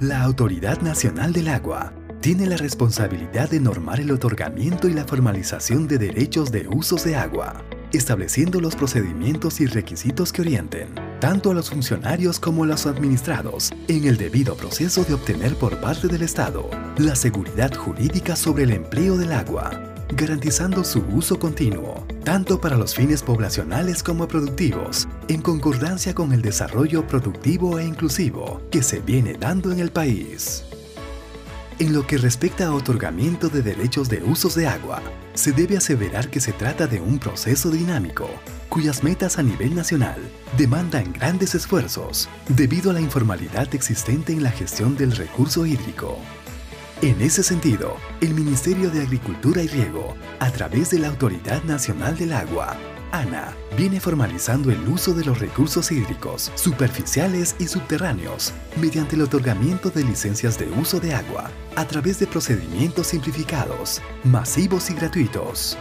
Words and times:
La 0.00 0.24
Autoridad 0.24 0.82
Nacional 0.82 1.32
del 1.32 1.48
Agua 1.48 1.90
tiene 2.20 2.46
la 2.46 2.58
responsabilidad 2.58 3.48
de 3.48 3.60
normar 3.60 3.98
el 3.98 4.10
otorgamiento 4.10 4.88
y 4.88 4.92
la 4.92 5.06
formalización 5.06 5.88
de 5.88 5.96
derechos 5.96 6.52
de 6.52 6.68
usos 6.68 7.02
de 7.04 7.16
agua, 7.16 7.64
estableciendo 7.94 8.60
los 8.60 8.76
procedimientos 8.76 9.58
y 9.62 9.66
requisitos 9.66 10.34
que 10.34 10.42
orienten 10.42 10.88
tanto 11.18 11.50
a 11.50 11.54
los 11.54 11.70
funcionarios 11.70 12.38
como 12.38 12.64
a 12.64 12.66
los 12.66 12.84
administrados 12.84 13.72
en 13.88 14.04
el 14.04 14.18
debido 14.18 14.54
proceso 14.54 15.02
de 15.02 15.14
obtener 15.14 15.54
por 15.54 15.80
parte 15.80 16.08
del 16.08 16.20
Estado 16.20 16.68
la 16.98 17.16
seguridad 17.16 17.74
jurídica 17.74 18.36
sobre 18.36 18.64
el 18.64 18.72
empleo 18.72 19.16
del 19.16 19.32
agua, 19.32 19.95
garantizando 20.14 20.84
su 20.84 21.00
uso 21.12 21.38
continuo, 21.38 22.06
tanto 22.24 22.60
para 22.60 22.76
los 22.76 22.94
fines 22.94 23.22
poblacionales 23.22 24.02
como 24.02 24.28
productivos, 24.28 25.08
en 25.28 25.42
concordancia 25.42 26.14
con 26.14 26.32
el 26.32 26.42
desarrollo 26.42 27.06
productivo 27.06 27.78
e 27.78 27.84
inclusivo 27.84 28.62
que 28.70 28.82
se 28.82 29.00
viene 29.00 29.34
dando 29.34 29.72
en 29.72 29.80
el 29.80 29.90
país. 29.90 30.64
En 31.78 31.92
lo 31.92 32.06
que 32.06 32.16
respecta 32.16 32.68
a 32.68 32.72
otorgamiento 32.72 33.50
de 33.50 33.60
derechos 33.60 34.08
de 34.08 34.22
usos 34.22 34.54
de 34.54 34.66
agua, 34.66 35.02
se 35.34 35.52
debe 35.52 35.76
aseverar 35.76 36.30
que 36.30 36.40
se 36.40 36.52
trata 36.52 36.86
de 36.86 37.00
un 37.00 37.18
proceso 37.18 37.70
dinámico, 37.70 38.30
cuyas 38.70 39.04
metas 39.04 39.38
a 39.38 39.42
nivel 39.42 39.74
nacional 39.74 40.16
demandan 40.56 41.12
grandes 41.12 41.54
esfuerzos 41.54 42.30
debido 42.48 42.90
a 42.90 42.94
la 42.94 43.02
informalidad 43.02 43.74
existente 43.74 44.32
en 44.32 44.42
la 44.42 44.50
gestión 44.50 44.96
del 44.96 45.14
recurso 45.14 45.66
hídrico. 45.66 46.18
En 47.02 47.20
ese 47.20 47.42
sentido, 47.42 47.98
el 48.22 48.32
Ministerio 48.32 48.88
de 48.88 49.02
Agricultura 49.02 49.62
y 49.62 49.68
Riego, 49.68 50.16
a 50.40 50.50
través 50.50 50.90
de 50.90 50.98
la 50.98 51.08
Autoridad 51.08 51.62
Nacional 51.64 52.16
del 52.16 52.32
Agua, 52.32 52.74
ANA, 53.12 53.54
viene 53.76 54.00
formalizando 54.00 54.72
el 54.72 54.88
uso 54.88 55.12
de 55.12 55.22
los 55.26 55.38
recursos 55.38 55.92
hídricos 55.92 56.50
superficiales 56.54 57.54
y 57.58 57.66
subterráneos 57.66 58.54
mediante 58.80 59.14
el 59.14 59.22
otorgamiento 59.22 59.90
de 59.90 60.04
licencias 60.04 60.58
de 60.58 60.70
uso 60.70 60.98
de 60.98 61.12
agua 61.12 61.50
a 61.76 61.86
través 61.86 62.18
de 62.18 62.26
procedimientos 62.26 63.08
simplificados, 63.08 64.00
masivos 64.24 64.88
y 64.88 64.94
gratuitos 64.94 65.76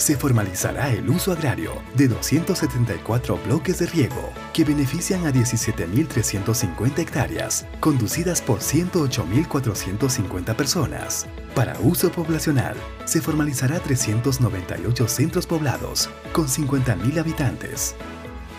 se 0.00 0.16
formalizará 0.16 0.90
el 0.90 1.10
uso 1.10 1.30
agrario 1.30 1.72
de 1.94 2.08
274 2.08 3.38
bloques 3.44 3.80
de 3.80 3.86
riego 3.86 4.32
que 4.54 4.64
benefician 4.64 5.26
a 5.26 5.30
17.350 5.30 6.98
hectáreas, 6.98 7.66
conducidas 7.80 8.40
por 8.40 8.60
108.450 8.60 10.56
personas. 10.56 11.26
Para 11.54 11.78
uso 11.80 12.10
poblacional, 12.10 12.76
se 13.04 13.20
formalizará 13.20 13.78
398 13.78 15.06
centros 15.06 15.46
poblados 15.46 16.08
con 16.32 16.46
50.000 16.46 17.18
habitantes, 17.18 17.94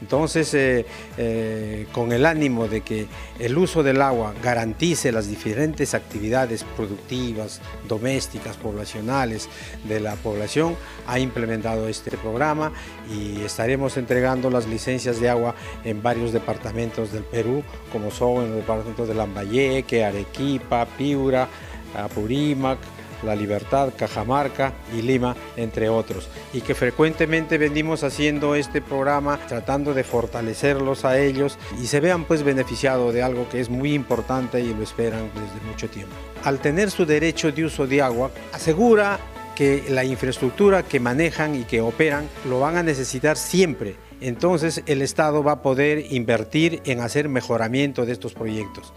Entonces, 0.00 0.52
eh, 0.54 0.84
eh, 1.16 1.86
con 1.92 2.12
el 2.12 2.26
ánimo 2.26 2.68
de 2.68 2.82
que 2.82 3.06
el 3.38 3.56
uso 3.56 3.82
del 3.82 4.02
agua 4.02 4.34
garantice 4.42 5.10
las 5.12 5.28
diferentes 5.28 5.94
actividades 5.94 6.64
productivas, 6.76 7.60
domésticas, 7.88 8.56
poblacionales 8.56 9.48
de 9.84 10.00
la 10.00 10.14
población, 10.16 10.76
ha 11.06 11.18
implementado 11.18 11.88
este 11.88 12.16
programa 12.16 12.72
y 13.10 13.40
estaremos 13.42 13.96
entregando 13.96 14.50
las 14.50 14.66
licencias 14.66 15.20
de 15.20 15.30
agua 15.30 15.54
en 15.84 16.02
varios 16.02 16.32
departamentos 16.32 17.12
del 17.12 17.24
Perú, 17.24 17.62
como 17.90 18.10
son 18.10 18.44
en 18.44 18.48
los 18.50 18.56
departamentos 18.58 19.08
de 19.08 19.14
Lambayeque, 19.14 20.04
Arequipa, 20.04 20.86
Piura, 20.96 21.48
Apurímac, 21.96 22.78
la 23.26 23.34
Libertad, 23.34 23.92
Cajamarca 23.96 24.72
y 24.96 25.02
Lima, 25.02 25.36
entre 25.56 25.88
otros. 25.88 26.28
Y 26.52 26.62
que 26.62 26.74
frecuentemente 26.74 27.58
venimos 27.58 28.04
haciendo 28.04 28.54
este 28.54 28.80
programa 28.80 29.38
tratando 29.46 29.92
de 29.92 30.04
fortalecerlos 30.04 31.04
a 31.04 31.18
ellos 31.18 31.58
y 31.82 31.86
se 31.86 32.00
vean 32.00 32.24
pues 32.24 32.42
beneficiados 32.42 33.12
de 33.12 33.22
algo 33.22 33.48
que 33.48 33.60
es 33.60 33.68
muy 33.68 33.92
importante 33.92 34.60
y 34.60 34.72
lo 34.72 34.82
esperan 34.82 35.30
desde 35.34 35.66
mucho 35.66 35.88
tiempo. 35.88 36.14
Al 36.44 36.60
tener 36.60 36.90
su 36.90 37.04
derecho 37.04 37.52
de 37.52 37.64
uso 37.64 37.86
de 37.86 38.00
agua, 38.00 38.30
asegura 38.52 39.18
que 39.56 39.84
la 39.88 40.04
infraestructura 40.04 40.82
que 40.82 41.00
manejan 41.00 41.54
y 41.56 41.64
que 41.64 41.80
operan 41.80 42.28
lo 42.48 42.60
van 42.60 42.76
a 42.76 42.82
necesitar 42.82 43.36
siempre. 43.36 43.96
Entonces 44.20 44.82
el 44.86 45.02
Estado 45.02 45.42
va 45.42 45.52
a 45.52 45.62
poder 45.62 46.12
invertir 46.12 46.82
en 46.84 47.00
hacer 47.00 47.28
mejoramiento 47.28 48.06
de 48.06 48.12
estos 48.12 48.34
proyectos. 48.34 48.92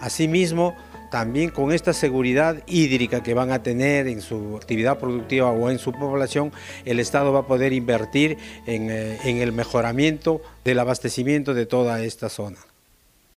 Asimismo, 0.00 0.76
también 1.10 1.50
con 1.50 1.72
esta 1.72 1.92
seguridad 1.92 2.62
hídrica 2.66 3.22
que 3.22 3.34
van 3.34 3.52
a 3.52 3.62
tener 3.62 4.08
en 4.08 4.20
su 4.20 4.56
actividad 4.56 4.98
productiva 4.98 5.50
o 5.50 5.70
en 5.70 5.78
su 5.78 5.92
población, 5.92 6.52
el 6.84 7.00
Estado 7.00 7.32
va 7.32 7.40
a 7.40 7.46
poder 7.46 7.72
invertir 7.72 8.38
en, 8.66 8.90
eh, 8.90 9.18
en 9.24 9.38
el 9.38 9.52
mejoramiento 9.52 10.42
del 10.64 10.78
abastecimiento 10.78 11.54
de 11.54 11.66
toda 11.66 12.02
esta 12.02 12.28
zona. 12.28 12.58